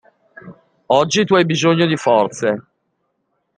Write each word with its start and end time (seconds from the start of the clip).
Oggi 0.89 1.25
tu 1.25 1.35
hai 1.35 1.45
bisogno 1.45 1.85
di 1.85 1.95
forze. 1.95 2.63